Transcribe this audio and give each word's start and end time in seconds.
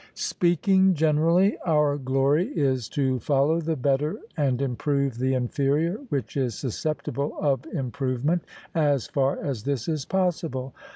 Speaking 0.15 0.95
generally, 0.95 1.59
our 1.59 1.95
glory 1.99 2.47
is 2.57 2.89
to 2.89 3.19
follow 3.19 3.61
the 3.61 3.75
better 3.75 4.17
and 4.35 4.59
improve 4.59 5.19
the 5.19 5.35
inferior, 5.35 5.99
which 6.09 6.35
is 6.35 6.55
susceptible 6.55 7.37
of 7.39 7.67
improvement, 7.67 8.43
as 8.73 9.05
far 9.05 9.37
as 9.39 9.61
this 9.61 9.87
is 9.87 10.05
possible. 10.05 10.73